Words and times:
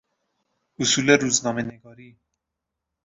اصول 0.79 1.09
روزنامه 1.09 1.61
نگاری 1.63 2.17